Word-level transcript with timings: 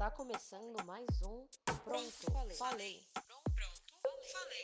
Está 0.00 0.10
começando 0.12 0.82
mais 0.86 1.06
um 1.20 1.46
Pronto, 1.84 2.32
Falei. 2.32 2.56
falei. 2.56 3.02
Pronto, 3.12 3.50
Falei. 4.32 4.62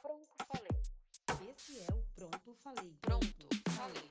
Pronto, 0.00 0.28
Falei. 0.46 1.50
Esse 1.50 1.80
é 1.80 1.92
o 1.92 2.02
Pronto 2.14 2.54
Falei. 2.54 2.96
Pronto, 3.02 3.26
Falei. 3.70 4.08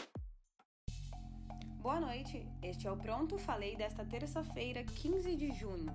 Boa 1.78 2.02
noite, 2.02 2.46
este 2.62 2.88
é 2.88 2.92
o 2.92 2.98
Pronto 2.98 3.38
Falei 3.38 3.78
desta 3.78 4.04
terça-feira, 4.04 4.84
15 4.84 5.38
de 5.38 5.54
junho. 5.54 5.94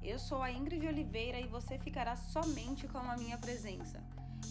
Eu 0.00 0.16
sou 0.16 0.40
a 0.40 0.52
Ingrid 0.52 0.86
Oliveira 0.86 1.40
e 1.40 1.48
você 1.48 1.76
ficará 1.76 2.14
somente 2.14 2.86
com 2.86 2.98
a 2.98 3.16
minha 3.16 3.36
presença. 3.36 4.00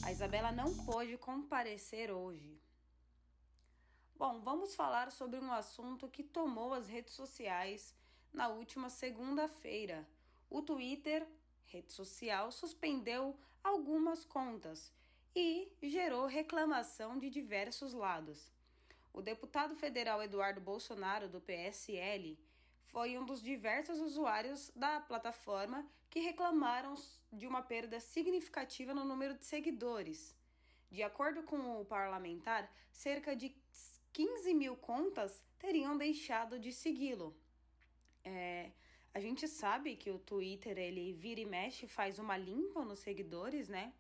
A 0.04 0.12
Isabela 0.12 0.52
não 0.52 0.76
pôde 0.84 1.18
comparecer 1.18 2.12
hoje. 2.12 2.62
Bom, 4.14 4.42
vamos 4.42 4.76
falar 4.76 5.10
sobre 5.10 5.40
um 5.40 5.50
assunto 5.54 6.10
que 6.10 6.22
tomou 6.22 6.74
as 6.74 6.90
redes 6.90 7.14
sociais 7.14 7.98
na 8.34 8.48
última 8.48 8.90
segunda-feira. 8.90 10.08
O 10.50 10.62
Twitter, 10.62 11.28
rede 11.66 11.92
social, 11.92 12.52
suspendeu 12.52 13.38
algumas 13.64 14.26
contas 14.26 14.92
e 15.36 15.72
gerou 15.82 16.26
reclamação 16.26 17.18
de 17.18 17.30
diversos 17.30 17.94
lados. 17.94 18.52
O 19.14 19.22
deputado 19.22 19.76
federal 19.76 20.22
Eduardo 20.24 20.62
Bolsonaro, 20.62 21.28
do 21.28 21.42
PSL, 21.42 22.38
foi 22.88 23.18
um 23.18 23.26
dos 23.26 23.42
diversos 23.42 24.00
usuários 24.00 24.72
da 24.76 25.00
plataforma 25.00 25.86
que 26.10 26.20
reclamaram 26.20 26.96
de 27.32 27.46
uma 27.46 27.62
perda 27.62 28.00
significativa 28.00 28.94
no 28.94 29.06
número 29.06 29.36
de 29.36 29.46
seguidores. 29.46 30.36
De 30.90 31.04
acordo 31.04 31.44
com 31.44 31.80
o 31.80 31.86
parlamentar, 31.86 32.72
cerca 32.92 33.36
de 33.36 33.56
15 34.12 34.54
mil 34.56 34.76
contas 34.76 35.44
teriam 35.60 35.96
deixado 35.96 36.58
de 36.58 36.72
segui-lo. 36.72 37.36
É, 38.30 38.72
a 39.12 39.20
gente 39.20 39.48
sabe 39.48 39.96
que 39.96 40.12
o 40.12 40.20
Twitter 40.20 40.78
ele 40.78 41.14
vira 41.14 41.42
e 41.42 41.46
mexe, 41.46 41.88
faz 41.88 42.20
uma 42.20 42.38
limpa 42.38 42.86
nos 42.86 43.00
seguidores, 43.00 43.68
né? 43.68 43.92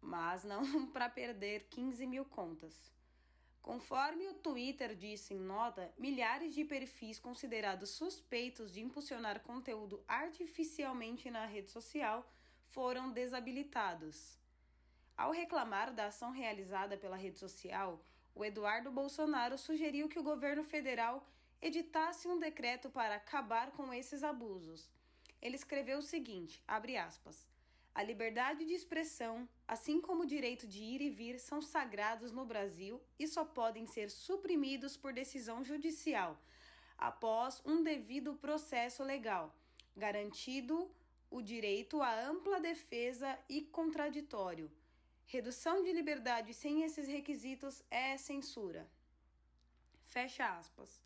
Mas 0.00 0.42
não 0.42 0.62
para 0.94 1.08
perder 1.08 1.66
15 1.68 2.06
mil 2.06 2.24
contas. 2.24 2.74
Conforme 3.60 4.26
o 4.28 4.34
Twitter 4.34 4.94
disse 4.94 5.34
em 5.34 5.40
nota, 5.40 5.92
milhares 5.98 6.54
de 6.54 6.64
perfis 6.64 7.18
considerados 7.18 7.90
suspeitos 7.90 8.72
de 8.72 8.80
impulsionar 8.80 9.40
conteúdo 9.40 10.02
artificialmente 10.08 11.30
na 11.30 11.44
rede 11.44 11.70
social 11.70 12.26
foram 12.68 13.10
desabilitados. 13.10 14.38
Ao 15.16 15.30
reclamar 15.30 15.92
da 15.92 16.06
ação 16.06 16.30
realizada 16.30 16.96
pela 16.96 17.16
rede 17.16 17.38
social, 17.38 18.00
o 18.34 18.44
Eduardo 18.44 18.90
Bolsonaro 18.90 19.58
sugeriu 19.58 20.08
que 20.08 20.18
o 20.18 20.22
governo 20.22 20.62
federal 20.62 21.26
editasse 21.60 22.28
um 22.28 22.38
decreto 22.38 22.90
para 22.90 23.16
acabar 23.16 23.70
com 23.72 23.92
esses 23.92 24.22
abusos. 24.22 24.88
Ele 25.40 25.56
escreveu 25.56 25.98
o 25.98 26.02
seguinte: 26.02 26.62
abre 26.66 26.96
aspas. 26.96 27.46
A 27.94 28.02
liberdade 28.02 28.64
de 28.64 28.74
expressão, 28.74 29.48
assim 29.66 30.00
como 30.00 30.22
o 30.22 30.26
direito 30.26 30.66
de 30.66 30.82
ir 30.82 31.00
e 31.00 31.08
vir, 31.08 31.38
são 31.38 31.62
sagrados 31.62 32.30
no 32.30 32.44
Brasil 32.44 33.00
e 33.18 33.26
só 33.26 33.44
podem 33.44 33.86
ser 33.86 34.10
suprimidos 34.10 34.96
por 34.96 35.14
decisão 35.14 35.64
judicial, 35.64 36.38
após 36.98 37.62
um 37.64 37.82
devido 37.82 38.34
processo 38.34 39.02
legal, 39.02 39.54
garantido 39.96 40.90
o 41.30 41.40
direito 41.40 42.02
à 42.02 42.20
ampla 42.20 42.60
defesa 42.60 43.38
e 43.48 43.62
contraditório 43.62 44.70
Redução 45.28 45.82
de 45.82 45.92
liberdade 45.92 46.54
sem 46.54 46.84
esses 46.84 47.08
requisitos 47.08 47.82
é 47.90 48.16
censura. 48.16 48.88
Fecha 50.04 50.46
aspas. 50.56 51.02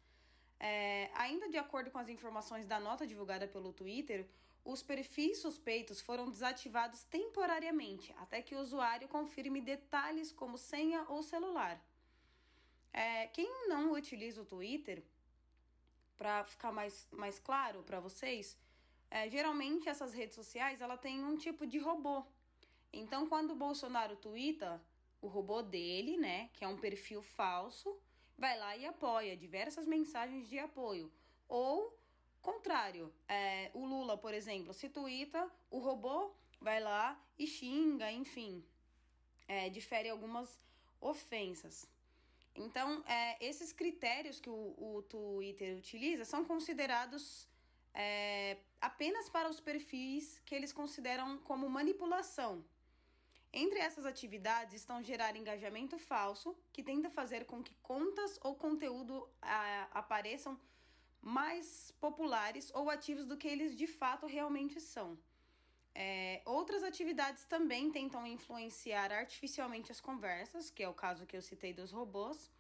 É, 0.61 1.11
ainda 1.15 1.49
de 1.49 1.57
acordo 1.57 1.91
com 1.91 1.99
as 1.99 2.09
informações 2.09 2.67
da 2.67 2.79
nota 2.79 3.07
divulgada 3.07 3.49
pelo 3.49 3.73
Twitter, 3.73 4.29
os 4.63 4.83
perfis 4.83 5.39
suspeitos 5.39 6.01
foram 6.01 6.31
desativados 6.31 7.03
temporariamente 7.05 8.15
até 8.19 8.43
que 8.43 8.55
o 8.55 8.61
usuário 8.61 9.09
confirme 9.09 9.61
detalhes 9.61 10.31
como 10.31 10.59
senha 10.59 11.05
ou 11.09 11.23
celular. 11.23 11.83
É, 12.93 13.27
quem 13.29 13.69
não 13.69 13.93
utiliza 13.93 14.43
o 14.43 14.45
Twitter, 14.45 15.03
para 16.19 16.45
ficar 16.45 16.71
mais, 16.71 17.09
mais 17.11 17.39
claro 17.39 17.83
para 17.83 17.99
vocês, 17.99 18.59
é, 19.11 19.31
geralmente 19.31 19.89
essas 19.89 20.13
redes 20.13 20.35
sociais 20.35 20.83
ela 20.83 20.99
tem 20.99 21.25
um 21.25 21.37
tipo 21.39 21.67
de 21.67 21.79
robô 21.79 22.27
então, 22.93 23.29
quando 23.29 23.53
o 23.53 23.57
Bolsonaro 23.57 24.17
twitta, 24.17 24.83
o 25.21 25.29
robô 25.29 25.63
dele, 25.63 26.17
né, 26.17 26.49
que 26.55 26.65
é 26.65 26.69
um 26.69 26.77
perfil 26.77 27.23
falso, 27.23 28.00
vai 28.41 28.59
lá 28.59 28.75
e 28.75 28.87
apoia 28.87 29.37
diversas 29.37 29.87
mensagens 29.87 30.49
de 30.49 30.59
apoio. 30.59 31.13
Ou, 31.47 31.95
contrário, 32.41 33.13
é, 33.29 33.71
o 33.75 33.85
Lula, 33.85 34.17
por 34.17 34.33
exemplo, 34.33 34.73
se 34.73 34.89
twitta, 34.89 35.43
o 35.71 35.79
robô 35.79 36.33
vai 36.59 36.81
lá 36.81 37.23
e 37.39 37.47
xinga, 37.47 38.11
enfim, 38.11 38.65
é, 39.47 39.69
difere 39.69 40.09
algumas 40.09 40.59
ofensas. 41.03 41.87
Então, 42.55 43.05
é, 43.07 43.37
esses 43.45 43.75
critérios 43.75 44.41
que 44.41 44.49
o, 44.49 44.75
o 44.79 45.03
Twitter 45.03 45.77
utiliza 45.77 46.25
são 46.25 46.43
considerados 46.43 47.47
é, 47.93 48.57
apenas 48.81 49.29
para 49.29 49.51
os 49.51 49.61
perfis 49.61 50.41
que 50.47 50.55
eles 50.55 50.73
consideram 50.73 51.37
como 51.39 51.69
manipulação. 51.69 52.65
Entre 53.53 53.81
essas 53.81 54.07
atividades 54.07 54.75
estão 54.75 55.03
gerar 55.03 55.35
engajamento 55.35 55.99
falso, 55.99 56.57
que 56.73 56.83
tenta 56.83 57.11
fazer 57.11 57.45
com 57.47 57.63
que 57.63 57.75
contas 57.83 58.39
ou 58.43 58.55
conteúdo 58.55 59.29
a, 59.43 59.89
apareçam 59.93 60.59
mais 61.21 61.93
populares 62.01 62.71
ou 62.75 62.89
ativos 62.89 63.27
do 63.27 63.37
que 63.37 63.49
eles 63.49 63.77
de 63.77 63.87
fato 63.87 64.27
realmente 64.27 64.81
são. 64.81 65.19
É, 65.93 66.41
outras 66.45 66.85
atividades 66.85 67.45
também 67.45 67.91
tentam 67.91 68.25
influenciar 68.25 69.11
artificialmente 69.13 69.91
as 69.91 70.01
conversas, 70.01 70.71
que 70.71 70.85
é 70.85 70.89
o 70.89 70.95
caso 70.95 71.27
que 71.27 71.37
eu 71.37 71.43
citei 71.43 71.73
dos 71.73 71.91
robôs, 71.91 72.51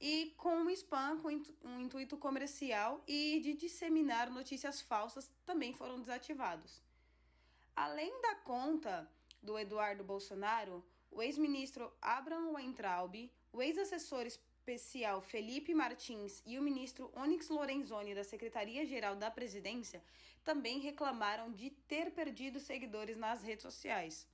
e 0.00 0.34
com 0.36 0.64
o 0.64 0.70
spam, 0.70 1.18
com 1.18 1.28
um 1.64 1.80
intuito 1.80 2.16
comercial 2.16 3.02
e 3.06 3.40
de 3.40 3.54
disseminar 3.54 4.30
notícias 4.30 4.80
falsas, 4.80 5.30
também 5.46 5.72
foram 5.72 6.00
desativados. 6.00 6.82
Além 7.74 8.20
da 8.20 8.34
conta 8.36 9.08
do 9.42 9.58
Eduardo 9.58 10.04
Bolsonaro, 10.04 10.84
o 11.10 11.22
ex-ministro 11.22 11.92
Abraham 12.00 12.52
Weintraub, 12.52 13.30
o 13.52 13.62
ex-assessor 13.62 14.26
especial 14.26 15.20
Felipe 15.20 15.74
Martins 15.74 16.42
e 16.44 16.58
o 16.58 16.62
ministro 16.62 17.10
Onyx 17.16 17.48
Lorenzoni 17.48 18.14
da 18.14 18.22
Secretaria-Geral 18.22 19.16
da 19.16 19.30
Presidência 19.30 20.02
também 20.44 20.78
reclamaram 20.78 21.50
de 21.52 21.70
ter 21.70 22.10
perdido 22.10 22.60
seguidores 22.60 23.16
nas 23.16 23.42
redes 23.42 23.62
sociais. 23.62 24.26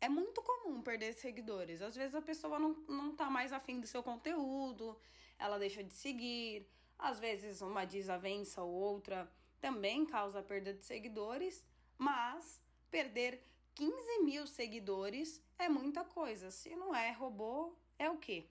É 0.00 0.08
muito 0.08 0.42
comum 0.42 0.82
perder 0.82 1.14
seguidores. 1.14 1.80
Às 1.80 1.96
vezes 1.96 2.14
a 2.14 2.22
pessoa 2.22 2.58
não, 2.58 2.74
não 2.88 3.14
tá 3.14 3.30
mais 3.30 3.52
afim 3.52 3.80
do 3.80 3.86
seu 3.86 4.02
conteúdo, 4.02 4.96
ela 5.38 5.58
deixa 5.58 5.82
de 5.82 5.92
seguir. 5.92 6.66
Às 6.98 7.18
vezes 7.18 7.60
uma 7.60 7.84
desavença 7.84 8.62
ou 8.62 8.72
outra 8.72 9.30
também 9.60 10.04
causa 10.04 10.42
perda 10.42 10.72
de 10.72 10.84
seguidores, 10.84 11.64
mas 11.98 12.60
perder 12.90 13.42
15 13.76 14.22
mil 14.24 14.46
seguidores 14.46 15.42
é 15.58 15.68
muita 15.68 16.02
coisa. 16.02 16.50
Se 16.50 16.74
não 16.74 16.94
é 16.94 17.12
robô, 17.12 17.76
é 17.98 18.08
o 18.08 18.16
quê? 18.16 18.48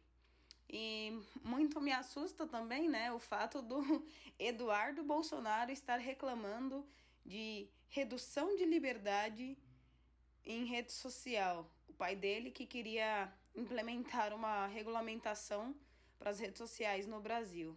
E 0.70 1.20
muito 1.44 1.82
me 1.82 1.92
assusta 1.92 2.46
também, 2.46 2.88
né, 2.88 3.12
o 3.12 3.20
fato 3.20 3.62
do 3.62 3.82
Eduardo 4.38 5.04
Bolsonaro 5.04 5.72
estar 5.72 5.98
reclamando 5.98 6.88
de 7.26 7.68
redução 7.90 8.56
de 8.56 8.66
liberdade 8.66 9.58
em 10.46 10.66
rede 10.66 10.92
social. 10.92 11.72
O 11.90 11.94
pai 11.94 12.16
dele 12.16 12.52
que 12.52 12.68
queria 12.68 13.34
implementar 13.56 14.32
uma 14.32 14.68
regulamentação 14.68 15.76
para 16.20 16.30
as 16.30 16.40
redes 16.40 16.60
sociais 16.60 17.08
no 17.08 17.20
Brasil. 17.20 17.76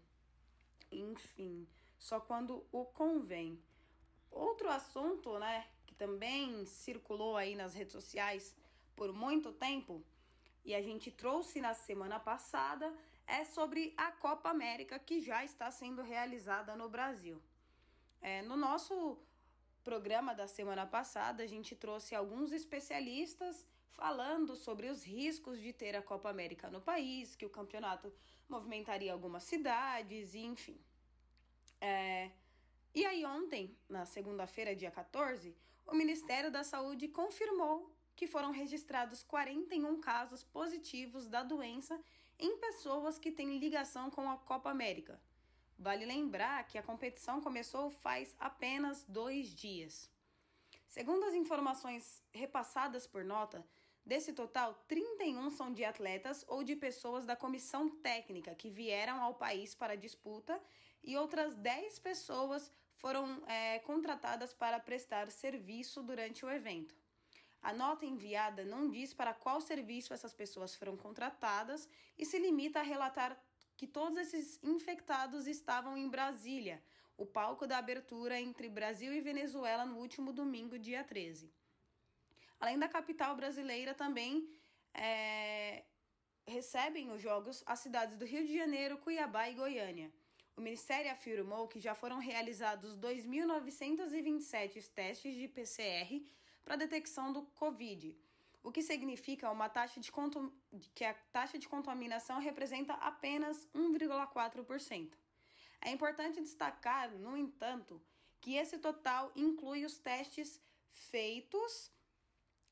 Enfim, 0.92 1.66
só 1.98 2.20
quando 2.20 2.66
o 2.70 2.84
convém. 2.84 3.62
Outro 4.31 4.69
assunto, 4.69 5.38
né, 5.38 5.67
também 5.99 6.65
circulou 6.65 7.37
aí 7.37 7.55
nas 7.55 7.75
redes 7.75 7.93
sociais 7.93 8.56
por 8.95 9.12
muito 9.12 9.53
tempo 9.53 10.03
e 10.65 10.75
a 10.75 10.83
gente 10.83 11.11
trouxe 11.11 11.61
na 11.61 11.75
semana 11.75 12.19
passada 12.21 12.93
é 13.27 13.45
sobre 13.45 13.95
a 13.97 14.11
Copa 14.12 14.49
América 14.49 14.99
que 14.99 15.21
já 15.21 15.45
está 15.45 15.71
sendo 15.71 16.03
realizada 16.03 16.75
no 16.75 16.89
Brasil. 16.89 17.43
É, 18.21 18.43
no 18.43 18.56
nosso 18.56 19.19
programa 19.85 20.35
da 20.35 20.47
semana 20.47 20.87
passada, 20.87 21.43
a 21.43 21.47
gente 21.47 21.75
trouxe 21.75 22.15
alguns 22.15 22.53
especialistas 22.53 23.67
falando 23.91 24.55
sobre 24.55 24.89
os 24.89 25.05
riscos 25.05 25.61
de 25.61 25.73
ter 25.73 25.97
a 25.97 26.03
Copa 26.03 26.29
América 26.29 26.71
no 26.71 26.81
país, 26.81 27.35
que 27.35 27.47
o 27.47 27.50
campeonato 27.50 28.12
movimentaria 28.49 29.12
algumas 29.12 29.45
cidades, 29.45 30.35
e 30.35 30.41
enfim. 30.41 30.79
É, 31.81 32.31
e 32.95 33.05
aí, 33.05 33.25
ontem, 33.25 33.77
na 33.89 34.05
segunda-feira, 34.05 34.75
dia 34.75 34.91
14, 34.91 35.56
o 35.88 35.94
Ministério 35.94 36.50
da 36.50 36.62
Saúde 36.62 37.08
confirmou 37.08 37.90
que 38.14 38.26
foram 38.26 38.50
registrados 38.50 39.23
41 39.23 40.00
casos 40.00 40.44
positivos 40.44 41.26
da 41.26 41.43
doença 41.43 41.99
em 42.38 42.58
pessoas 42.58 43.19
que 43.19 43.32
têm 43.32 43.58
ligação 43.58 44.11
com 44.11 44.29
a 44.31 44.37
Copa 44.37 44.70
América. 44.70 45.20
Vale 45.79 46.05
lembrar 46.05 46.67
que 46.67 46.76
a 46.76 46.82
competição 46.82 47.40
começou 47.40 47.88
faz 47.88 48.37
apenas 48.38 49.05
dois 49.05 49.55
dias. 49.55 50.11
Segundo 50.87 51.25
as 51.25 51.35
informações 51.35 52.23
repassadas 52.32 53.06
por 53.06 53.25
nota, 53.25 53.64
desse 54.05 54.32
total, 54.35 54.75
31 54.88 55.50
são 55.50 55.73
de 55.73 55.85
atletas 55.85 56.44
ou 56.49 56.62
de 56.62 56.76
pessoas 56.76 57.25
da 57.25 57.37
comissão 57.37 57.88
técnica 57.88 58.55
que 58.55 58.69
vieram 58.69 59.23
ao 59.23 59.35
país 59.35 59.75
para 59.75 59.94
a 59.94 59.96
disputa 59.96 60.61
e 61.02 61.17
outras 61.17 61.56
10 61.56 61.99
pessoas 62.00 62.70
foram 62.99 63.43
é, 63.47 63.79
contratadas 63.81 64.53
para 64.53 64.79
prestar 64.79 65.31
serviço 65.31 66.03
durante 66.03 66.45
o 66.45 66.50
evento. 66.50 66.95
A 67.62 67.73
nota 67.73 68.05
enviada 68.06 68.65
não 68.65 68.89
diz 68.89 69.12
para 69.12 69.35
qual 69.35 69.61
serviço 69.61 70.15
essas 70.15 70.33
pessoas 70.33 70.75
foram 70.75 70.97
contratadas 70.97 71.89
e 72.17 72.25
se 72.25 72.39
limita 72.39 72.81
a 72.81 72.83
relatar 72.83 73.37
que 73.77 73.87
todos 73.87 74.19
esses 74.19 74.62
infectados 74.62 75.47
estavam 75.47 75.97
em 75.97 76.09
Brasília, 76.09 76.83
o 77.17 77.27
palco 77.27 77.67
da 77.67 77.79
abertura 77.79 78.41
entre 78.41 78.69
Brasil 78.69 79.12
e 79.12 79.21
Venezuela 79.21 79.85
no 79.85 79.99
último 79.99 80.33
domingo, 80.33 80.79
dia 80.79 81.03
13. 81.03 81.53
Além 82.61 82.79
da 82.79 82.89
capital 82.89 83.37
brasileira, 83.37 83.95
também 83.95 84.49
é, 84.95 85.85
recebem 86.47 87.11
os 87.11 87.21
jogos 87.21 87.62
as 87.67 87.81
cidades 87.81 88.17
do 88.17 88.25
Rio 88.25 88.45
de 88.47 88.56
Janeiro, 88.56 88.99
Cuiabá 88.99 89.49
e 89.49 89.55
Goiânia. 89.55 90.12
O 90.58 90.60
Ministério 90.60 91.12
afirmou 91.12 91.69
que 91.69 91.78
já 91.78 91.94
foram 91.94 92.19
realizados 92.19 92.96
2.927 92.96 94.88
testes 94.88 95.37
de 95.37 95.46
PCR 95.46 96.20
para 96.64 96.75
detecção 96.75 97.32
do 97.32 97.43
Covid, 97.43 98.12
o 98.60 98.72
que 98.72 98.82
significa 98.82 99.52
uma 99.52 99.69
taxa 99.69 100.00
de 100.00 100.10
que 100.96 101.05
a 101.05 101.14
taxa 101.32 101.60
de 101.60 101.69
contaminação 101.69 102.40
representa 102.40 102.94
apenas 102.94 103.69
1,4%. 103.72 105.12
É 105.81 105.93
importante 105.93 106.40
destacar, 106.40 107.08
no 107.12 107.37
entanto, 107.37 108.02
que 108.40 108.56
esse 108.56 108.78
total 108.78 109.31
inclui 109.37 109.84
os 109.84 109.96
testes 110.00 110.61
feitos 110.90 111.93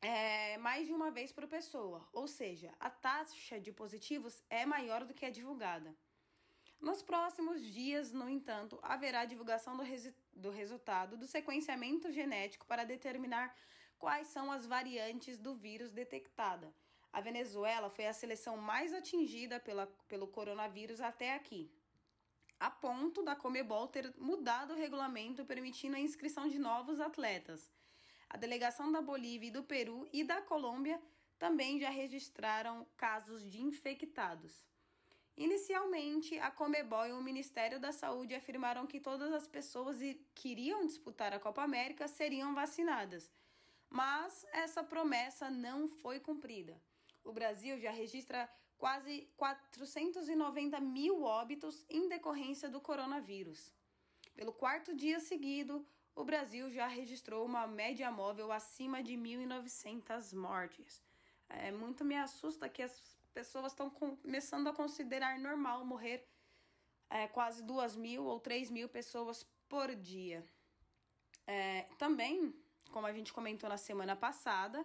é, 0.02 0.58
mais 0.58 0.88
de 0.88 0.92
uma 0.92 1.12
vez 1.12 1.30
por 1.30 1.46
pessoa, 1.46 2.04
ou 2.12 2.26
seja, 2.26 2.74
a 2.80 2.90
taxa 2.90 3.60
de 3.60 3.70
positivos 3.70 4.42
é 4.50 4.66
maior 4.66 5.04
do 5.04 5.14
que 5.14 5.24
a 5.24 5.30
divulgada. 5.30 5.96
Nos 6.80 7.02
próximos 7.02 7.60
dias, 7.62 8.12
no 8.12 8.28
entanto, 8.28 8.78
haverá 8.82 9.24
divulgação 9.24 9.76
do, 9.76 9.82
res 9.82 10.12
do 10.32 10.50
resultado 10.50 11.16
do 11.16 11.26
sequenciamento 11.26 12.12
genético 12.12 12.66
para 12.66 12.84
determinar 12.84 13.54
quais 13.98 14.28
são 14.28 14.52
as 14.52 14.66
variantes 14.66 15.38
do 15.38 15.54
vírus 15.54 15.90
detectada. 15.90 16.72
A 17.12 17.20
Venezuela 17.20 17.88
foi 17.88 18.06
a 18.06 18.12
seleção 18.12 18.56
mais 18.56 18.92
atingida 18.92 19.58
pela, 19.58 19.86
pelo 20.06 20.28
coronavírus 20.28 21.00
até 21.00 21.34
aqui 21.34 21.70
a 22.58 22.70
ponto 22.70 23.22
da 23.22 23.36
Comebol 23.36 23.86
ter 23.86 24.14
mudado 24.16 24.72
o 24.72 24.76
regulamento 24.76 25.44
permitindo 25.44 25.96
a 25.96 26.00
inscrição 26.00 26.48
de 26.48 26.58
novos 26.58 27.00
atletas. 27.00 27.70
A 28.28 28.36
delegação 28.36 28.90
da 28.90 29.02
Bolívia 29.02 29.48
e 29.48 29.52
do 29.52 29.62
Peru 29.62 30.08
e 30.12 30.24
da 30.24 30.40
Colômbia 30.40 31.00
também 31.38 31.78
já 31.78 31.90
registraram 31.90 32.86
casos 32.96 33.48
de 33.50 33.60
infectados. 33.60 34.64
Inicialmente, 35.36 36.38
a 36.38 36.50
Comebol 36.50 37.06
e 37.06 37.12
o 37.12 37.22
Ministério 37.22 37.78
da 37.78 37.92
Saúde 37.92 38.34
afirmaram 38.34 38.86
que 38.86 38.98
todas 38.98 39.32
as 39.34 39.46
pessoas 39.46 39.98
que 40.34 40.48
iriam 40.48 40.86
disputar 40.86 41.34
a 41.34 41.38
Copa 41.38 41.62
América 41.62 42.08
seriam 42.08 42.54
vacinadas, 42.54 43.30
mas 43.90 44.46
essa 44.50 44.82
promessa 44.82 45.50
não 45.50 45.88
foi 45.88 46.18
cumprida. 46.20 46.80
O 47.22 47.32
Brasil 47.32 47.78
já 47.78 47.90
registra 47.90 48.48
quase 48.78 49.28
490 49.36 50.80
mil 50.80 51.22
óbitos 51.22 51.84
em 51.90 52.08
decorrência 52.08 52.70
do 52.70 52.80
coronavírus. 52.80 53.72
Pelo 54.34 54.52
quarto 54.52 54.94
dia 54.94 55.20
seguido, 55.20 55.86
o 56.14 56.24
Brasil 56.24 56.70
já 56.70 56.86
registrou 56.86 57.44
uma 57.44 57.66
média 57.66 58.10
móvel 58.10 58.50
acima 58.50 59.02
de 59.02 59.14
1.900 59.14 60.34
mortes. 60.34 61.02
É, 61.48 61.70
muito 61.70 62.04
me 62.04 62.16
assusta 62.16 62.68
que 62.68 62.82
as 62.82 63.15
pessoas 63.36 63.72
estão 63.72 63.90
começando 63.90 64.66
a 64.66 64.72
considerar 64.72 65.38
normal 65.38 65.84
morrer 65.84 66.26
é, 67.10 67.28
quase 67.28 67.62
2 67.62 67.94
mil 67.94 68.24
ou 68.24 68.40
3 68.40 68.70
mil 68.70 68.88
pessoas 68.88 69.44
por 69.68 69.94
dia. 69.94 70.40
É, 71.46 71.82
também, 71.98 72.54
como 72.90 73.06
a 73.06 73.12
gente 73.12 73.34
comentou 73.34 73.68
na 73.68 73.76
semana 73.76 74.16
passada, 74.16 74.82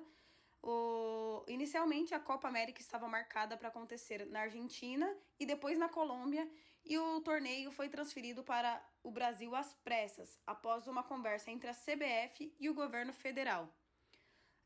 o... 0.61 1.45
Inicialmente, 1.47 2.13
a 2.13 2.19
Copa 2.19 2.49
América 2.49 2.81
estava 2.81 3.07
marcada 3.07 3.55
para 3.57 3.69
acontecer 3.69 4.27
na 4.27 4.41
Argentina 4.41 5.07
e 5.39 5.45
depois 5.45 5.79
na 5.79 5.87
Colômbia, 5.87 6.45
e 6.83 6.97
o 6.97 7.21
torneio 7.21 7.71
foi 7.71 7.87
transferido 7.87 8.43
para 8.43 8.69
o 9.01 9.11
Brasil 9.11 9.55
às 9.55 9.73
pressas, 9.75 10.39
após 10.45 10.87
uma 10.87 11.03
conversa 11.03 11.49
entre 11.49 11.69
a 11.69 11.73
CBF 11.73 12.53
e 12.59 12.69
o 12.69 12.73
governo 12.73 13.13
federal. 13.13 13.73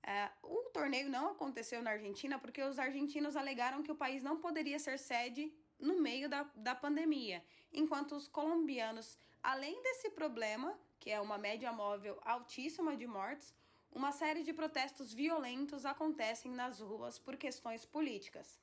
É, 0.07 0.29
o 0.43 0.69
torneio 0.69 1.09
não 1.09 1.31
aconteceu 1.31 1.81
na 1.81 1.89
Argentina 1.89 2.37
porque 2.37 2.61
os 2.61 2.77
argentinos 2.77 3.35
alegaram 3.35 3.81
que 3.81 3.91
o 3.91 3.95
país 3.95 4.21
não 4.21 4.37
poderia 4.37 4.77
ser 4.77 4.99
sede 4.99 5.51
no 5.79 5.99
meio 5.99 6.29
da, 6.29 6.43
da 6.55 6.75
pandemia, 6.75 7.43
enquanto 7.73 8.15
os 8.15 8.27
colombianos, 8.27 9.17
além 9.41 9.81
desse 9.81 10.11
problema, 10.11 10.79
que 10.99 11.09
é 11.09 11.19
uma 11.19 11.39
média 11.39 11.73
móvel 11.73 12.19
altíssima 12.23 12.95
de 12.95 13.07
mortes, 13.07 13.51
uma 13.91 14.11
série 14.11 14.43
de 14.43 14.53
protestos 14.53 15.11
violentos 15.11 15.87
acontecem 15.87 16.51
nas 16.51 16.79
ruas 16.79 17.17
por 17.17 17.35
questões 17.35 17.83
políticas. 17.83 18.59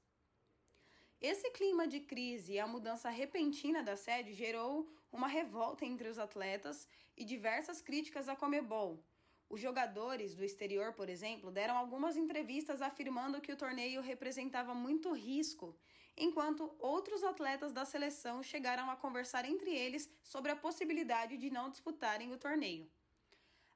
Esse 1.21 1.51
clima 1.51 1.89
de 1.89 2.01
crise 2.01 2.53
e 2.53 2.61
a 2.61 2.69
mudança 2.69 3.11
repentina 3.11 3.83
da 3.83 3.97
sede 3.97 4.33
gerou 4.33 4.89
uma 5.11 5.27
revolta 5.27 5.85
entre 5.85 6.09
os 6.09 6.19
atletas 6.19 6.89
e 7.17 7.25
diversas 7.25 7.81
críticas 7.81 8.29
à 8.29 8.37
Comebol. 8.37 9.03
Os 9.53 9.61
jogadores 9.61 10.35
do 10.35 10.43
exterior, 10.43 10.95
por 10.95 11.11
exemplo, 11.11 11.51
deram 11.51 11.77
algumas 11.77 12.17
entrevistas 12.17 12.81
afirmando 12.81 13.39
que 13.39 13.53
o 13.53 13.57
torneio 13.65 14.01
representava 14.01 14.75
muito 14.75 15.13
risco, 15.13 15.77
enquanto 16.17 16.75
outros 16.79 17.23
atletas 17.23 17.71
da 17.71 17.85
seleção 17.85 18.43
chegaram 18.43 18.91
a 18.91 18.97
conversar 18.97 19.45
entre 19.45 19.71
eles 19.71 20.11
sobre 20.23 20.51
a 20.51 20.57
possibilidade 20.57 21.37
de 21.37 21.51
não 21.51 21.69
disputarem 21.69 22.33
o 22.33 22.39
torneio. 22.39 22.91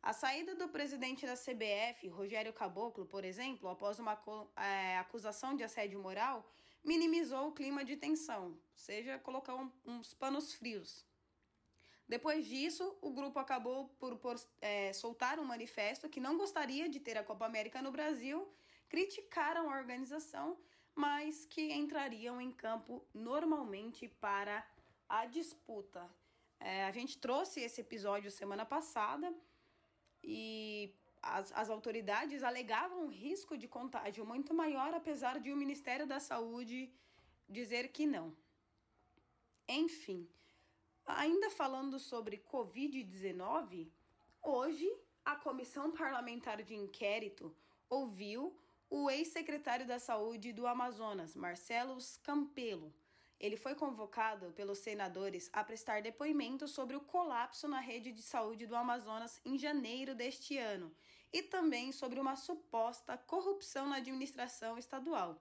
A 0.03 0.15
saída 0.15 0.55
do 0.55 0.67
presidente 0.67 1.27
da 1.27 1.37
CBF, 1.37 2.09
Rogério 2.09 2.55
Caboclo, 2.55 3.05
por 3.05 3.23
exemplo, 3.23 3.69
após 3.69 3.99
uma 3.99 4.19
é, 4.57 4.97
acusação 4.97 5.55
de 5.55 5.63
assédio 5.63 6.01
moral, 6.01 6.51
minimizou 6.83 7.49
o 7.49 7.53
clima 7.53 7.85
de 7.85 7.99
tensão, 7.99 8.45
ou 8.47 8.79
seja, 8.79 9.19
colocou 9.19 9.71
uns 9.85 10.15
panos 10.15 10.55
frios. 10.55 11.06
Depois 12.09 12.47
disso, 12.47 12.97
o 13.01 13.11
grupo 13.11 13.39
acabou 13.39 13.89
por, 13.99 14.17
por 14.17 14.37
é, 14.61 14.93
soltar 14.93 15.41
um 15.41 15.45
manifesto 15.45 16.09
que 16.09 16.21
não 16.21 16.37
gostaria 16.39 16.89
de 16.89 17.01
ter 17.01 17.17
a 17.19 17.25
Copa 17.25 17.45
América 17.45 17.83
no 17.83 17.91
Brasil, 17.91 18.49
criticaram 18.89 19.71
a 19.71 19.77
organização, 19.77 20.57
mas 20.95 21.45
que 21.47 21.73
entrariam 21.73 22.41
em 22.41 22.53
campo 22.53 23.05
normalmente 23.13 24.09
para 24.09 24.65
a 25.09 25.27
disputa. 25.27 26.09
É, 26.61 26.85
a 26.85 26.93
gente 26.93 27.19
trouxe 27.19 27.61
esse 27.61 27.81
episódio 27.81 28.31
semana 28.31 28.65
passada 28.65 29.35
e 30.23 30.95
as, 31.21 31.53
as 31.53 31.69
autoridades 31.69 32.43
alegavam 32.43 33.05
um 33.05 33.09
risco 33.09 33.59
de 33.59 33.67
contágio 33.67 34.25
muito 34.25 34.55
maior, 34.55 34.95
apesar 34.95 35.41
de 35.41 35.53
o 35.53 35.57
Ministério 35.57 36.07
da 36.07 36.21
Saúde 36.21 36.91
dizer 37.49 37.89
que 37.89 38.07
não. 38.07 38.35
Enfim, 39.69 40.29
ainda 41.07 41.51
falando 41.51 41.99
sobre 41.99 42.43
Covid-19, 42.53 43.89
hoje 44.43 44.91
a 45.25 45.37
Comissão 45.37 45.93
Parlamentar 45.93 46.63
de 46.63 46.75
Inquérito 46.75 47.55
ouviu 47.89 48.59
o 48.91 49.11
ex-secretário 49.11 49.87
da 49.87 49.99
Saúde 49.99 50.53
do 50.53 50.67
Amazonas, 50.67 51.35
Marcelo 51.35 51.97
Campelo 52.23 52.93
ele 53.39 53.57
foi 53.57 53.75
convocado 53.75 54.51
pelos 54.53 54.79
senadores 54.79 55.51
a 55.53 55.63
prestar 55.63 56.01
depoimento 56.01 56.67
sobre 56.67 56.97
o 56.97 57.01
colapso 57.01 57.69
na 57.69 57.81
rede 57.81 58.11
de 58.11 58.23
saúde 58.23 58.67
do 58.67 58.75
Amazonas 58.75 59.41
em 59.45 59.59
janeiro 59.59 60.15
deste 60.15 60.57
ano 60.57 60.91
e 61.33 61.43
também 61.43 61.93
sobre 61.93 62.19
uma 62.19 62.35
suposta 62.35 63.19
corrupção 63.19 63.89
na 63.89 63.97
administração 63.97 64.79
estadual. 64.79 65.39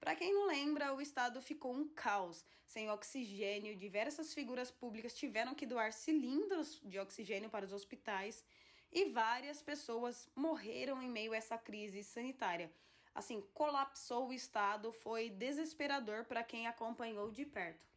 Para 0.00 0.14
quem 0.14 0.32
não 0.32 0.46
lembra, 0.46 0.94
o 0.94 1.00
estado 1.00 1.40
ficou 1.40 1.74
um 1.74 1.88
caos, 1.88 2.44
sem 2.64 2.90
oxigênio, 2.90 3.76
diversas 3.76 4.32
figuras 4.34 4.70
públicas 4.70 5.14
tiveram 5.14 5.54
que 5.54 5.66
doar 5.66 5.92
cilindros 5.92 6.80
de 6.84 6.98
oxigênio 6.98 7.50
para 7.50 7.64
os 7.64 7.72
hospitais 7.72 8.44
e 8.92 9.06
várias 9.06 9.62
pessoas 9.62 10.28
morreram 10.34 11.02
em 11.02 11.08
meio 11.08 11.32
a 11.32 11.36
essa 11.36 11.58
crise 11.58 12.02
sanitária 12.04 12.70
assim, 13.16 13.42
colapsou 13.54 14.28
o 14.28 14.32
estado, 14.32 14.92
foi 14.92 15.30
desesperador 15.30 16.24
para 16.24 16.44
quem 16.44 16.66
acompanhou 16.66 17.30
de 17.30 17.46
perto. 17.46 17.88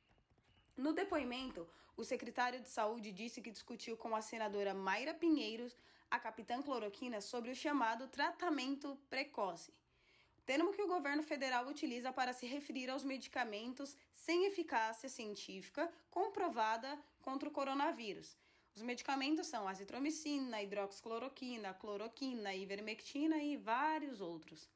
No 0.78 0.94
depoimento, 0.94 1.68
o 1.98 2.06
secretário 2.06 2.62
de 2.62 2.70
Saúde 2.70 3.12
disse 3.12 3.42
que 3.42 3.52
discutiu 3.52 3.98
com 3.98 4.16
a 4.16 4.22
senadora 4.22 4.74
Mayra 4.74 5.14
Pinheiros, 5.14 5.76
a 6.10 6.18
capitã 6.18 6.62
cloroquina, 6.62 7.20
sobre 7.20 7.52
o 7.52 7.56
chamado 7.56 8.08
tratamento 8.08 8.98
precoce. 9.10 9.74
Termo 10.50 10.74
que 10.74 10.82
o 10.82 10.88
governo 10.88 11.22
federal 11.22 11.68
utiliza 11.68 12.12
para 12.12 12.34
se 12.34 12.48
referir 12.48 12.90
aos 12.90 13.04
medicamentos 13.04 13.96
sem 14.16 14.46
eficácia 14.46 15.08
científica 15.08 15.88
comprovada 16.10 16.98
contra 17.22 17.48
o 17.48 17.52
coronavírus. 17.52 18.36
Os 18.76 18.82
medicamentos 18.82 19.46
são 19.46 19.68
azitromicina, 19.68 20.60
hidroxicloroquina, 20.64 21.76
cloroquina, 21.76 22.56
ivermectina 22.56 23.38
e 23.38 23.58
vários 23.58 24.22
outros. 24.22 24.68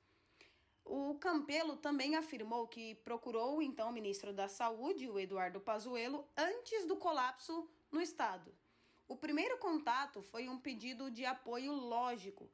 O 0.86 1.16
Campelo 1.16 1.76
também 1.76 2.16
afirmou 2.16 2.68
que 2.68 2.94
procurou 2.94 3.60
então 3.60 3.90
o 3.90 3.94
ministro 3.94 4.32
da 4.32 4.48
Saúde, 4.48 5.10
o 5.10 5.20
Eduardo 5.20 5.60
Pazuello, 5.60 6.24
antes 6.38 6.86
do 6.86 6.98
colapso 6.98 7.68
no 7.92 8.00
estado. 8.00 8.54
O 9.08 9.18
primeiro 9.18 9.58
contato 9.58 10.22
foi 10.22 10.48
um 10.48 10.60
pedido 10.60 11.10
de 11.10 11.26
apoio 11.26 11.74
lógico 11.74 12.48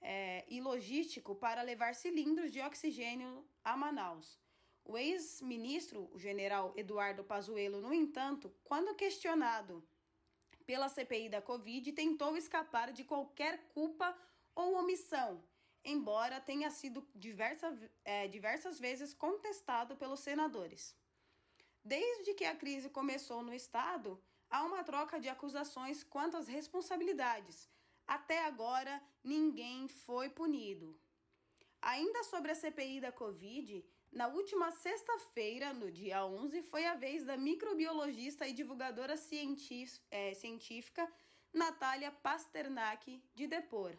é, 0.00 0.44
e 0.48 0.60
logístico 0.60 1.34
para 1.34 1.62
levar 1.62 1.94
cilindros 1.94 2.52
de 2.52 2.60
oxigênio 2.60 3.44
a 3.64 3.76
Manaus. 3.76 4.38
O 4.84 4.96
ex-ministro, 4.96 6.08
o 6.12 6.18
general 6.18 6.72
Eduardo 6.76 7.24
Pazuello, 7.24 7.80
no 7.80 7.92
entanto, 7.92 8.54
quando 8.62 8.94
questionado 8.94 9.86
pela 10.64 10.88
CPI 10.88 11.28
da 11.28 11.42
Covid, 11.42 11.92
tentou 11.92 12.36
escapar 12.36 12.92
de 12.92 13.04
qualquer 13.04 13.68
culpa 13.68 14.16
ou 14.54 14.76
omissão 14.76 15.42
embora 15.86 16.40
tenha 16.40 16.68
sido 16.68 17.06
diversa, 17.14 17.68
é, 18.04 18.26
diversas 18.26 18.78
vezes 18.78 19.14
contestado 19.14 19.96
pelos 19.96 20.20
senadores. 20.20 20.96
Desde 21.84 22.34
que 22.34 22.44
a 22.44 22.56
crise 22.56 22.90
começou 22.90 23.40
no 23.40 23.54
Estado, 23.54 24.20
há 24.50 24.64
uma 24.64 24.82
troca 24.82 25.20
de 25.20 25.28
acusações 25.28 26.02
quanto 26.02 26.36
às 26.36 26.48
responsabilidades. 26.48 27.70
Até 28.06 28.44
agora, 28.44 29.02
ninguém 29.22 29.88
foi 29.88 30.28
punido. 30.28 30.98
Ainda 31.82 32.22
sobre 32.24 32.52
a 32.52 32.54
CPI 32.54 33.00
da 33.00 33.12
Covid, 33.12 33.84
na 34.12 34.28
última 34.28 34.70
sexta-feira, 34.70 35.72
no 35.72 35.90
dia 35.90 36.24
11, 36.24 36.62
foi 36.62 36.86
a 36.86 36.94
vez 36.94 37.24
da 37.24 37.36
microbiologista 37.36 38.46
e 38.46 38.52
divulgadora 38.52 39.14
é, 40.10 40.34
científica 40.34 41.12
Natália 41.52 42.10
Pasternak 42.10 43.22
de 43.34 43.46
depor. 43.46 43.96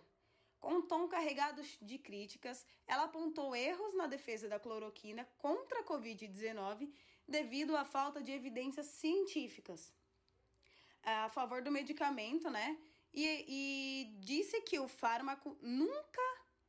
Com 0.59 0.75
um 0.75 0.81
tom 0.81 1.07
carregado 1.07 1.61
de 1.81 1.97
críticas, 1.99 2.65
ela 2.87 3.03
apontou 3.03 3.55
erros 3.55 3.93
na 3.93 4.07
defesa 4.07 4.49
da 4.49 4.59
cloroquina 4.59 5.27
contra 5.37 5.81
a 5.81 5.83
Covid-19 5.83 6.91
devido 7.27 7.75
à 7.75 7.85
falta 7.85 8.21
de 8.21 8.31
evidências 8.31 8.87
científicas 8.87 9.93
a 11.07 11.29
favor 11.29 11.61
do 11.61 11.71
medicamento, 11.71 12.49
né? 12.49 12.77
E, 13.19 13.45
e 13.47 14.19
disse 14.19 14.61
que 14.61 14.77
o 14.79 14.87
fármaco 14.87 15.57
nunca 15.61 16.21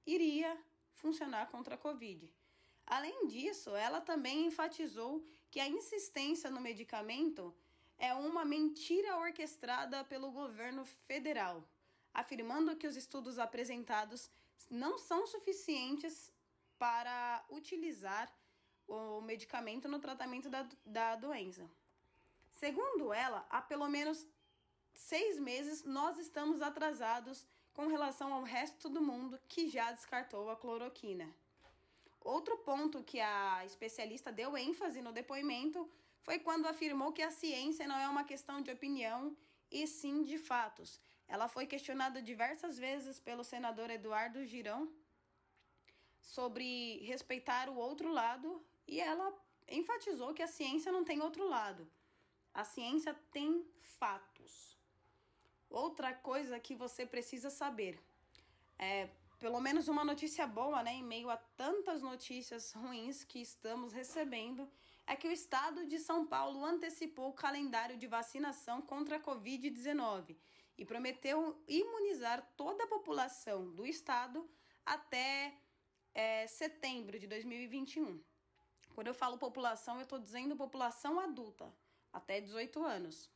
iria 0.06 0.56
funcionar 0.94 1.50
contra 1.50 1.74
a 1.74 1.78
Covid. 1.78 2.32
Além 2.86 3.26
disso, 3.26 3.76
ela 3.76 4.00
também 4.00 4.46
enfatizou 4.46 5.22
que 5.50 5.60
a 5.60 5.68
insistência 5.68 6.50
no 6.50 6.60
medicamento 6.60 7.54
é 7.98 8.14
uma 8.14 8.44
mentira 8.44 9.18
orquestrada 9.18 10.02
pelo 10.04 10.30
governo 10.30 10.84
federal 11.06 11.68
afirmando 12.18 12.76
que 12.76 12.86
os 12.86 12.96
estudos 12.96 13.38
apresentados 13.38 14.28
não 14.68 14.98
são 14.98 15.26
suficientes 15.26 16.32
para 16.78 17.44
utilizar 17.48 18.32
o 18.88 19.20
medicamento 19.20 19.88
no 19.88 20.00
tratamento 20.00 20.48
da, 20.48 20.66
da 20.84 21.14
doença. 21.14 21.70
Segundo 22.50 23.12
ela, 23.12 23.46
há 23.50 23.62
pelo 23.62 23.88
menos 23.88 24.26
seis 24.98 25.38
meses 25.38 25.84
nós 25.84 26.18
estamos 26.18 26.60
atrasados 26.60 27.46
com 27.72 27.86
relação 27.86 28.34
ao 28.34 28.42
resto 28.42 28.88
do 28.88 29.00
mundo 29.00 29.40
que 29.48 29.68
já 29.68 29.92
descartou 29.92 30.50
a 30.50 30.56
cloroquina. 30.56 31.32
Outro 32.20 32.58
ponto 32.58 33.04
que 33.04 33.20
a 33.20 33.64
especialista 33.64 34.32
deu 34.32 34.56
ênfase 34.56 35.00
no 35.00 35.12
depoimento 35.12 35.88
foi 36.20 36.38
quando 36.40 36.66
afirmou 36.66 37.12
que 37.12 37.22
a 37.22 37.30
ciência 37.30 37.86
não 37.86 37.96
é 37.96 38.08
uma 38.08 38.24
questão 38.24 38.60
de 38.60 38.72
opinião 38.72 39.36
e 39.70 39.86
sim 39.86 40.24
de 40.24 40.36
fatos. 40.36 41.00
Ela 41.28 41.46
foi 41.48 41.64
questionada 41.66 42.20
diversas 42.20 42.76
vezes 42.76 43.20
pelo 43.20 43.44
senador 43.44 43.88
Eduardo 43.90 44.44
Girão 44.44 44.92
sobre 46.20 46.98
respeitar 47.04 47.68
o 47.68 47.76
outro 47.76 48.10
lado 48.10 48.62
e 48.86 49.00
ela 49.00 49.32
enfatizou 49.68 50.34
que 50.34 50.42
a 50.42 50.48
ciência 50.48 50.90
não 50.90 51.04
tem 51.04 51.20
outro 51.20 51.46
lado. 51.48 51.88
A 52.52 52.64
ciência 52.64 53.14
tem 53.30 53.64
fatos. 53.80 54.27
Outra 55.70 56.14
coisa 56.14 56.58
que 56.58 56.74
você 56.74 57.04
precisa 57.04 57.50
saber 57.50 58.00
é 58.78 59.08
pelo 59.38 59.60
menos 59.60 59.86
uma 59.86 60.04
notícia 60.04 60.46
boa, 60.46 60.82
né, 60.82 60.94
em 60.94 61.02
meio 61.02 61.30
a 61.30 61.36
tantas 61.36 62.02
notícias 62.02 62.72
ruins 62.72 63.22
que 63.22 63.40
estamos 63.40 63.92
recebendo, 63.92 64.68
é 65.06 65.14
que 65.14 65.28
o 65.28 65.32
estado 65.32 65.86
de 65.86 65.98
São 65.98 66.26
Paulo 66.26 66.64
antecipou 66.64 67.28
o 67.28 67.32
calendário 67.32 67.96
de 67.96 68.06
vacinação 68.06 68.82
contra 68.82 69.16
a 69.16 69.20
Covid-19 69.20 70.36
e 70.76 70.84
prometeu 70.84 71.56
imunizar 71.66 72.46
toda 72.56 72.84
a 72.84 72.86
população 72.86 73.70
do 73.70 73.86
estado 73.86 74.48
até 74.84 75.54
é, 76.14 76.46
setembro 76.46 77.18
de 77.18 77.26
2021. 77.26 78.20
Quando 78.94 79.06
eu 79.06 79.14
falo 79.14 79.38
população, 79.38 79.96
eu 79.96 80.02
estou 80.02 80.18
dizendo 80.18 80.56
população 80.56 81.20
adulta, 81.20 81.72
até 82.12 82.40
18 82.40 82.84
anos. 82.84 83.30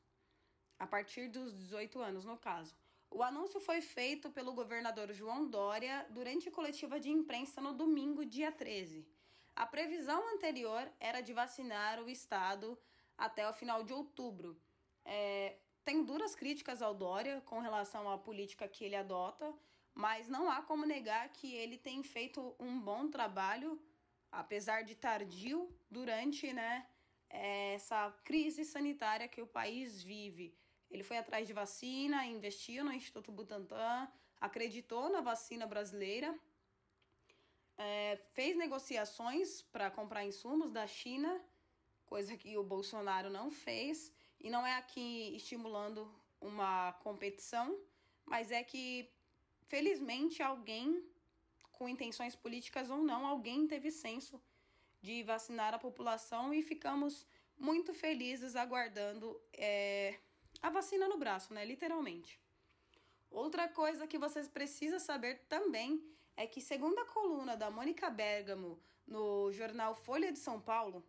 A 0.82 0.86
partir 0.94 1.28
dos 1.28 1.54
18 1.54 2.00
anos, 2.00 2.24
no 2.24 2.36
caso. 2.36 2.74
O 3.08 3.22
anúncio 3.22 3.60
foi 3.60 3.80
feito 3.80 4.28
pelo 4.28 4.52
governador 4.52 5.12
João 5.12 5.48
Dória 5.48 6.04
durante 6.10 6.50
coletiva 6.50 6.98
de 6.98 7.08
imprensa 7.08 7.60
no 7.60 7.72
domingo, 7.72 8.24
dia 8.24 8.50
13. 8.50 9.06
A 9.54 9.64
previsão 9.64 10.20
anterior 10.34 10.90
era 10.98 11.20
de 11.20 11.32
vacinar 11.32 12.02
o 12.02 12.10
estado 12.10 12.76
até 13.16 13.48
o 13.48 13.52
final 13.52 13.84
de 13.84 13.92
outubro. 13.92 14.60
É, 15.04 15.56
tem 15.84 16.02
duras 16.02 16.34
críticas 16.34 16.82
ao 16.82 16.92
Dória 16.92 17.40
com 17.42 17.60
relação 17.60 18.10
à 18.10 18.18
política 18.18 18.66
que 18.66 18.84
ele 18.84 18.96
adota, 18.96 19.54
mas 19.94 20.26
não 20.26 20.50
há 20.50 20.62
como 20.62 20.84
negar 20.84 21.28
que 21.28 21.54
ele 21.54 21.78
tem 21.78 22.02
feito 22.02 22.56
um 22.58 22.80
bom 22.80 23.08
trabalho, 23.08 23.80
apesar 24.32 24.82
de 24.82 24.96
tardio, 24.96 25.72
durante 25.88 26.52
né, 26.52 26.84
essa 27.30 28.10
crise 28.24 28.64
sanitária 28.64 29.28
que 29.28 29.40
o 29.40 29.46
país 29.46 30.02
vive. 30.02 30.52
Ele 30.92 31.02
foi 31.02 31.16
atrás 31.16 31.46
de 31.46 31.54
vacina, 31.54 32.26
investiu 32.26 32.84
no 32.84 32.92
Instituto 32.92 33.32
Butantan, 33.32 34.06
acreditou 34.38 35.08
na 35.08 35.22
vacina 35.22 35.66
brasileira, 35.66 36.38
é, 37.78 38.18
fez 38.34 38.54
negociações 38.56 39.62
para 39.62 39.90
comprar 39.90 40.22
insumos 40.24 40.70
da 40.70 40.86
China, 40.86 41.40
coisa 42.04 42.36
que 42.36 42.58
o 42.58 42.62
Bolsonaro 42.62 43.30
não 43.30 43.50
fez, 43.50 44.12
e 44.38 44.50
não 44.50 44.66
é 44.66 44.74
aqui 44.76 45.34
estimulando 45.34 46.12
uma 46.38 46.92
competição, 47.04 47.80
mas 48.26 48.50
é 48.50 48.62
que, 48.62 49.08
felizmente, 49.62 50.42
alguém, 50.42 51.02
com 51.70 51.88
intenções 51.88 52.36
políticas 52.36 52.90
ou 52.90 53.02
não, 53.02 53.26
alguém 53.26 53.66
teve 53.66 53.90
senso 53.90 54.38
de 55.00 55.22
vacinar 55.22 55.72
a 55.72 55.78
população 55.78 56.52
e 56.52 56.60
ficamos 56.62 57.26
muito 57.56 57.94
felizes 57.94 58.56
aguardando. 58.56 59.40
É, 59.52 60.18
a 60.60 60.70
vacina 60.70 61.08
no 61.08 61.16
braço, 61.16 61.54
né? 61.54 61.64
Literalmente. 61.64 62.40
Outra 63.30 63.68
coisa 63.68 64.06
que 64.06 64.18
vocês 64.18 64.48
precisam 64.48 64.98
saber 64.98 65.46
também 65.48 66.04
é 66.36 66.46
que, 66.46 66.60
segundo 66.60 66.98
a 66.98 67.06
coluna 67.06 67.56
da 67.56 67.70
Mônica 67.70 68.10
Bergamo 68.10 68.78
no 69.06 69.50
jornal 69.52 69.94
Folha 69.94 70.30
de 70.30 70.38
São 70.38 70.60
Paulo, 70.60 71.04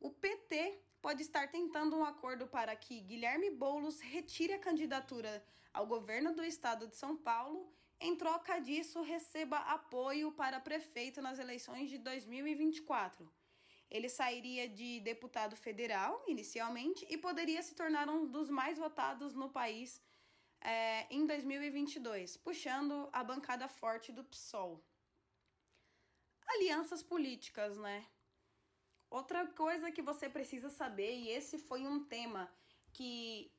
o 0.00 0.10
PT 0.10 0.80
pode 1.00 1.22
estar 1.22 1.48
tentando 1.48 1.96
um 1.96 2.04
acordo 2.04 2.46
para 2.46 2.74
que 2.76 3.00
Guilherme 3.00 3.50
Boulos 3.50 4.00
retire 4.00 4.52
a 4.52 4.58
candidatura 4.58 5.44
ao 5.72 5.86
governo 5.86 6.34
do 6.34 6.44
estado 6.44 6.86
de 6.86 6.96
São 6.96 7.16
Paulo, 7.16 7.72
em 8.00 8.16
troca 8.16 8.58
disso 8.58 9.00
receba 9.00 9.58
apoio 9.58 10.32
para 10.32 10.60
prefeito 10.60 11.22
nas 11.22 11.38
eleições 11.38 11.88
de 11.88 11.98
2024. 11.98 13.32
Ele 13.92 14.08
sairia 14.08 14.66
de 14.66 15.00
deputado 15.00 15.54
federal, 15.54 16.24
inicialmente, 16.26 17.06
e 17.10 17.18
poderia 17.18 17.62
se 17.62 17.74
tornar 17.74 18.08
um 18.08 18.26
dos 18.26 18.48
mais 18.48 18.78
votados 18.78 19.34
no 19.34 19.50
país 19.50 20.00
é, 20.62 21.06
em 21.14 21.26
2022, 21.26 22.38
puxando 22.38 23.10
a 23.12 23.22
bancada 23.22 23.68
forte 23.68 24.10
do 24.10 24.24
PSOL. 24.24 24.82
Alianças 26.54 27.02
políticas, 27.02 27.76
né? 27.76 28.06
Outra 29.10 29.46
coisa 29.46 29.92
que 29.92 30.00
você 30.00 30.26
precisa 30.26 30.70
saber, 30.70 31.12
e 31.14 31.28
esse 31.28 31.58
foi 31.58 31.86
um 31.86 32.02
tema 32.02 32.50
que 32.94 33.52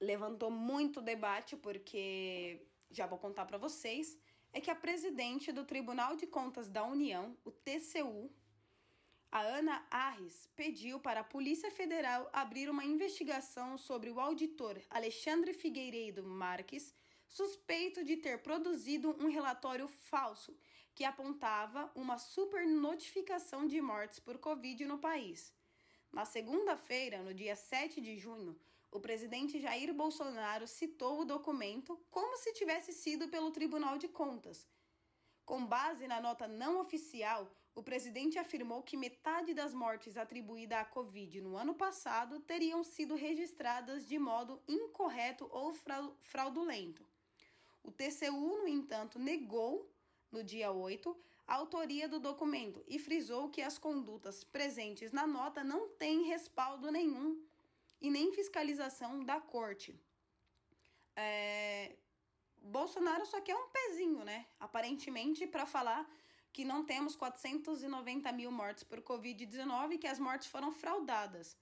levantou 0.00 0.48
muito 0.48 1.00
debate, 1.00 1.56
porque 1.56 2.64
já 2.88 3.04
vou 3.04 3.18
contar 3.18 3.46
para 3.46 3.58
vocês, 3.58 4.16
é 4.52 4.60
que 4.60 4.70
a 4.70 4.76
presidente 4.76 5.50
do 5.50 5.64
Tribunal 5.64 6.14
de 6.14 6.26
Contas 6.28 6.68
da 6.68 6.84
União, 6.84 7.36
o 7.44 7.50
TCU, 7.50 8.30
a 9.32 9.40
Ana 9.40 9.82
Arres 9.90 10.46
pediu 10.54 11.00
para 11.00 11.20
a 11.20 11.24
Polícia 11.24 11.70
Federal 11.70 12.28
abrir 12.34 12.68
uma 12.68 12.84
investigação 12.84 13.78
sobre 13.78 14.10
o 14.10 14.20
auditor 14.20 14.78
Alexandre 14.90 15.54
Figueiredo 15.54 16.22
Marques 16.22 16.94
suspeito 17.26 18.04
de 18.04 18.18
ter 18.18 18.42
produzido 18.42 19.16
um 19.18 19.30
relatório 19.30 19.88
falso 19.88 20.54
que 20.94 21.02
apontava 21.02 21.90
uma 21.94 22.18
supernotificação 22.18 23.66
de 23.66 23.80
mortes 23.80 24.18
por 24.18 24.36
Covid 24.36 24.84
no 24.84 24.98
país. 24.98 25.50
Na 26.12 26.26
segunda-feira, 26.26 27.22
no 27.22 27.32
dia 27.32 27.56
7 27.56 28.02
de 28.02 28.18
junho, 28.18 28.54
o 28.90 29.00
presidente 29.00 29.58
Jair 29.58 29.94
Bolsonaro 29.94 30.66
citou 30.66 31.20
o 31.20 31.24
documento 31.24 31.98
como 32.10 32.36
se 32.36 32.52
tivesse 32.52 32.92
sido 32.92 33.26
pelo 33.28 33.50
Tribunal 33.50 33.96
de 33.96 34.08
Contas. 34.08 34.68
Com 35.46 35.64
base 35.64 36.06
na 36.06 36.20
nota 36.20 36.46
não 36.46 36.78
oficial, 36.78 37.50
o 37.74 37.82
presidente 37.82 38.38
afirmou 38.38 38.82
que 38.82 38.96
metade 38.96 39.54
das 39.54 39.72
mortes 39.72 40.16
atribuídas 40.16 40.80
à 40.80 40.84
Covid 40.84 41.40
no 41.40 41.56
ano 41.56 41.74
passado 41.74 42.40
teriam 42.40 42.84
sido 42.84 43.14
registradas 43.14 44.06
de 44.06 44.18
modo 44.18 44.60
incorreto 44.68 45.48
ou 45.50 45.72
fraudulento. 46.20 47.04
O 47.82 47.90
TCU, 47.90 48.58
no 48.58 48.68
entanto, 48.68 49.18
negou, 49.18 49.90
no 50.30 50.44
dia 50.44 50.70
8, 50.70 51.16
a 51.46 51.54
autoria 51.54 52.08
do 52.08 52.20
documento 52.20 52.84
e 52.86 52.98
frisou 52.98 53.48
que 53.48 53.62
as 53.62 53.78
condutas 53.78 54.44
presentes 54.44 55.10
na 55.10 55.26
nota 55.26 55.64
não 55.64 55.88
têm 55.88 56.24
respaldo 56.24 56.90
nenhum 56.90 57.42
e 58.00 58.10
nem 58.10 58.32
fiscalização 58.32 59.24
da 59.24 59.40
corte. 59.40 59.98
É... 61.16 61.96
Bolsonaro 62.60 63.26
só 63.26 63.40
quer 63.40 63.56
um 63.56 63.68
pezinho, 63.68 64.24
né? 64.24 64.46
Aparentemente, 64.60 65.46
para 65.46 65.66
falar 65.66 66.08
que 66.52 66.64
não 66.64 66.84
temos 66.84 67.16
490 67.16 68.30
mil 68.32 68.50
mortes 68.50 68.82
por 68.84 69.00
Covid-19 69.00 69.92
e 69.92 69.98
que 69.98 70.06
as 70.06 70.18
mortes 70.18 70.48
foram 70.48 70.70
fraudadas. 70.70 71.56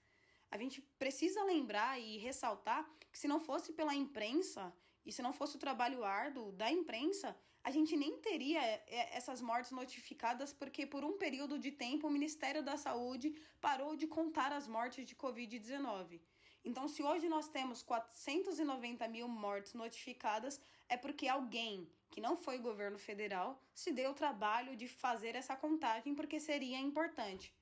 A 0.50 0.58
gente 0.58 0.80
precisa 0.98 1.44
lembrar 1.44 2.00
e 2.00 2.18
ressaltar 2.18 2.88
que 3.12 3.18
se 3.18 3.28
não 3.28 3.38
fosse 3.38 3.72
pela 3.72 3.94
imprensa 3.94 4.72
e 5.06 5.12
se 5.12 5.22
não 5.22 5.32
fosse 5.32 5.56
o 5.56 5.60
trabalho 5.60 6.04
árduo 6.04 6.52
da 6.52 6.70
imprensa, 6.70 7.36
a 7.62 7.70
gente 7.70 7.96
nem 7.96 8.18
teria 8.18 8.60
é, 8.60 9.16
essas 9.16 9.40
mortes 9.40 9.70
notificadas, 9.70 10.52
porque 10.52 10.86
por 10.86 11.04
um 11.04 11.16
período 11.18 11.58
de 11.58 11.70
tempo 11.70 12.06
o 12.06 12.10
Ministério 12.10 12.62
da 12.62 12.76
Saúde 12.76 13.34
parou 13.60 13.94
de 13.96 14.06
contar 14.06 14.52
as 14.52 14.66
mortes 14.66 15.06
de 15.06 15.14
Covid-19. 15.14 16.20
Então, 16.64 16.88
se 16.88 17.02
hoje 17.02 17.28
nós 17.28 17.48
temos 17.48 17.82
490 17.82 19.08
mil 19.08 19.28
mortes 19.28 19.72
notificadas, 19.72 20.60
é 20.90 20.96
porque 20.96 21.26
alguém 21.28 21.88
que 22.10 22.20
não 22.20 22.36
foi 22.36 22.58
o 22.58 22.62
governo 22.62 22.98
federal 22.98 23.48
se 23.72 23.92
deu 23.92 24.10
o 24.10 24.18
trabalho 24.22 24.76
de 24.76 24.88
fazer 24.88 25.34
essa 25.36 25.54
contagem, 25.64 26.14
porque 26.14 26.38
seria 26.40 26.78
importante. 26.78 27.54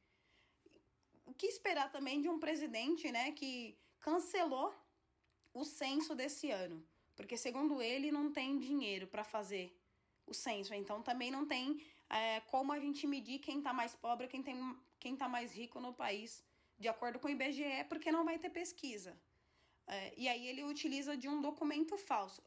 O 1.26 1.34
que 1.34 1.46
esperar 1.46 1.92
também 1.92 2.22
de 2.22 2.28
um 2.28 2.38
presidente 2.40 3.12
né, 3.12 3.32
que 3.32 3.76
cancelou 4.00 4.74
o 5.52 5.62
censo 5.64 6.14
desse 6.14 6.50
ano? 6.50 6.82
Porque, 7.14 7.36
segundo 7.36 7.82
ele, 7.82 8.10
não 8.10 8.32
tem 8.32 8.58
dinheiro 8.58 9.06
para 9.06 9.22
fazer 9.22 9.66
o 10.26 10.32
censo. 10.32 10.72
Então, 10.72 11.02
também 11.02 11.30
não 11.30 11.44
tem 11.46 11.82
é, 12.08 12.40
como 12.52 12.72
a 12.72 12.78
gente 12.78 13.06
medir 13.06 13.38
quem 13.40 13.58
está 13.58 13.72
mais 13.72 13.94
pobre, 13.94 14.26
quem 14.28 14.40
está 14.40 14.52
quem 14.98 15.14
tá 15.14 15.28
mais 15.28 15.54
rico 15.54 15.78
no 15.78 15.92
país 15.92 16.42
de 16.78 16.88
acordo 16.88 17.18
com 17.18 17.28
o 17.28 17.30
IBGE, 17.30 17.84
porque 17.88 18.10
não 18.10 18.24
vai 18.24 18.38
ter 18.38 18.50
pesquisa. 18.50 19.16
É, 19.86 20.12
e 20.16 20.28
aí 20.28 20.46
ele 20.46 20.64
utiliza 20.64 21.16
de 21.16 21.28
um 21.28 21.40
documento 21.40 21.96
falso. 21.96 22.42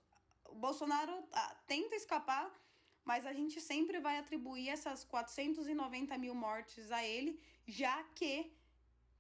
O 0.52 0.56
Bolsonaro 0.56 1.14
ah, 1.32 1.56
tenta 1.68 1.96
escapar, 1.96 2.52
mas 3.04 3.26
a 3.26 3.34
gente 3.34 3.60
sempre 3.60 4.00
vai 4.00 4.18
atribuir 4.18 4.70
essas 4.70 5.04
490 5.04 6.18
mil 6.18 6.36
mortes 6.36 6.92
a 6.92 7.04
ele, 7.04 7.40
já 7.68 8.04
que 8.16 8.52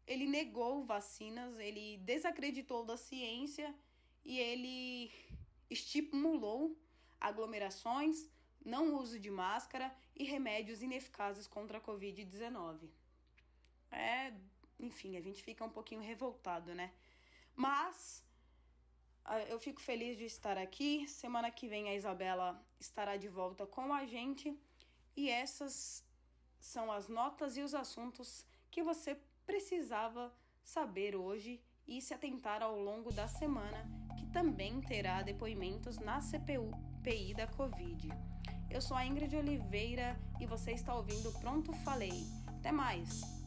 ele 0.05 0.27
negou 0.27 0.83
vacinas, 0.83 1.57
ele 1.57 1.97
desacreditou 1.97 2.85
da 2.85 2.97
ciência 2.97 3.73
e 4.23 4.39
ele 4.39 5.11
estimulou 5.69 6.77
aglomerações, 7.19 8.29
não 8.63 8.95
uso 8.95 9.19
de 9.19 9.31
máscara 9.31 9.93
e 10.15 10.23
remédios 10.23 10.81
ineficazes 10.81 11.47
contra 11.47 11.77
a 11.77 11.81
Covid-19. 11.81 12.89
É 13.91 14.33
enfim, 14.81 15.15
a 15.15 15.21
gente 15.21 15.43
fica 15.43 15.63
um 15.63 15.69
pouquinho 15.69 16.01
revoltado, 16.01 16.73
né? 16.73 16.91
Mas 17.55 18.25
eu 19.49 19.59
fico 19.59 19.81
feliz 19.81 20.17
de 20.17 20.25
estar 20.25 20.57
aqui. 20.57 21.07
Semana 21.07 21.51
que 21.51 21.67
vem 21.67 21.89
a 21.89 21.95
Isabela 21.95 22.61
estará 22.79 23.17
de 23.17 23.27
volta 23.27 23.65
com 23.65 23.93
a 23.93 24.05
gente. 24.05 24.57
E 25.15 25.29
essas 25.29 26.03
são 26.59 26.91
as 26.91 27.07
notas 27.07 27.57
e 27.57 27.61
os 27.61 27.73
assuntos 27.73 28.45
que 28.69 28.83
você 28.83 29.17
precisava 29.45 30.33
saber 30.63 31.15
hoje 31.15 31.61
e 31.87 32.01
se 32.01 32.13
atentar 32.13 32.61
ao 32.61 32.79
longo 32.79 33.11
da 33.11 33.27
semana, 33.27 33.85
que 34.17 34.25
também 34.27 34.79
terá 34.81 35.21
depoimentos 35.21 35.97
na 35.97 36.19
CPU 36.19 36.71
PI 37.03 37.33
da 37.33 37.47
Covid. 37.47 38.09
Eu 38.69 38.81
sou 38.81 38.95
a 38.95 39.05
Ingrid 39.05 39.35
Oliveira 39.35 40.17
e 40.39 40.45
você 40.45 40.71
está 40.71 40.95
ouvindo 40.95 41.31
Pronto 41.39 41.73
Falei. 41.83 42.23
Até 42.47 42.71
mais! 42.71 43.40